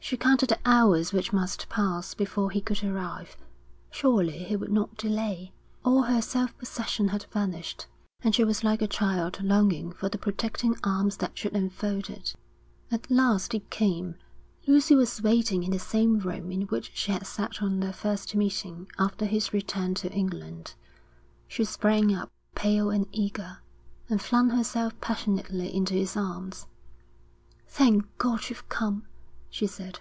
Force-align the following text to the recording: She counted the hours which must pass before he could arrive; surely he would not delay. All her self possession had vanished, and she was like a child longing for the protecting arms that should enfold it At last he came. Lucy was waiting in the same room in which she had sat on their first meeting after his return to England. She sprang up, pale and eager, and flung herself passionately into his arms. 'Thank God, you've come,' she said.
She 0.00 0.16
counted 0.16 0.48
the 0.48 0.58
hours 0.64 1.12
which 1.12 1.34
must 1.34 1.68
pass 1.68 2.14
before 2.14 2.50
he 2.50 2.62
could 2.62 2.82
arrive; 2.82 3.36
surely 3.90 4.38
he 4.44 4.56
would 4.56 4.72
not 4.72 4.96
delay. 4.96 5.52
All 5.84 6.00
her 6.04 6.22
self 6.22 6.56
possession 6.56 7.08
had 7.08 7.24
vanished, 7.30 7.84
and 8.24 8.34
she 8.34 8.42
was 8.42 8.64
like 8.64 8.80
a 8.80 8.86
child 8.88 9.38
longing 9.42 9.92
for 9.92 10.08
the 10.08 10.16
protecting 10.16 10.74
arms 10.82 11.18
that 11.18 11.36
should 11.36 11.52
enfold 11.54 12.08
it 12.08 12.34
At 12.90 13.10
last 13.10 13.52
he 13.52 13.60
came. 13.68 14.14
Lucy 14.66 14.94
was 14.94 15.20
waiting 15.20 15.62
in 15.62 15.72
the 15.72 15.78
same 15.78 16.20
room 16.20 16.50
in 16.52 16.62
which 16.68 16.90
she 16.94 17.12
had 17.12 17.26
sat 17.26 17.60
on 17.62 17.80
their 17.80 17.92
first 17.92 18.34
meeting 18.34 18.88
after 18.98 19.26
his 19.26 19.52
return 19.52 19.92
to 19.96 20.10
England. 20.10 20.72
She 21.48 21.64
sprang 21.66 22.14
up, 22.14 22.32
pale 22.54 22.88
and 22.88 23.06
eager, 23.12 23.58
and 24.08 24.22
flung 24.22 24.48
herself 24.50 24.98
passionately 25.02 25.74
into 25.74 25.92
his 25.92 26.16
arms. 26.16 26.66
'Thank 27.66 28.16
God, 28.16 28.48
you've 28.48 28.66
come,' 28.70 29.04
she 29.50 29.66
said. 29.66 29.96